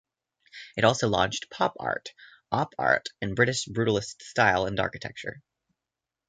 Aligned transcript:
It 0.75 0.83
also 0.83 1.07
launched 1.07 1.51
Pop 1.51 1.77
art, 1.79 2.09
Op 2.51 2.73
art, 2.79 3.09
and 3.21 3.35
British 3.35 3.67
Brutalist 3.67 4.15
art 4.35 4.67
and 4.67 4.79
architecture. 4.79 5.43